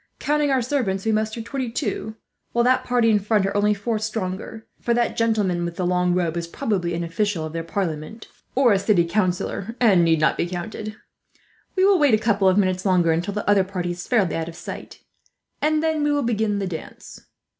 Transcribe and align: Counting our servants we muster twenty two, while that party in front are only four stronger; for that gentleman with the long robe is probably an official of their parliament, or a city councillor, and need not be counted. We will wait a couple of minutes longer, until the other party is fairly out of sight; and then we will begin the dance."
Counting 0.17 0.49
our 0.49 0.63
servants 0.63 1.05
we 1.05 1.11
muster 1.11 1.43
twenty 1.43 1.69
two, 1.69 2.15
while 2.53 2.63
that 2.63 2.83
party 2.83 3.11
in 3.11 3.19
front 3.19 3.45
are 3.45 3.55
only 3.55 3.75
four 3.75 3.99
stronger; 3.99 4.65
for 4.79 4.95
that 4.95 5.15
gentleman 5.15 5.63
with 5.63 5.75
the 5.75 5.85
long 5.85 6.15
robe 6.15 6.35
is 6.35 6.47
probably 6.47 6.95
an 6.95 7.03
official 7.03 7.45
of 7.45 7.53
their 7.53 7.63
parliament, 7.63 8.27
or 8.55 8.73
a 8.73 8.79
city 8.79 9.05
councillor, 9.05 9.75
and 9.79 10.03
need 10.03 10.19
not 10.19 10.37
be 10.37 10.49
counted. 10.49 10.95
We 11.75 11.85
will 11.85 11.99
wait 11.99 12.15
a 12.15 12.17
couple 12.17 12.49
of 12.49 12.57
minutes 12.57 12.83
longer, 12.83 13.11
until 13.11 13.35
the 13.35 13.47
other 13.47 13.63
party 13.63 13.91
is 13.91 14.07
fairly 14.07 14.35
out 14.35 14.49
of 14.49 14.55
sight; 14.55 15.01
and 15.61 15.83
then 15.83 16.01
we 16.03 16.11
will 16.11 16.23
begin 16.23 16.57
the 16.57 16.65
dance." 16.65 17.21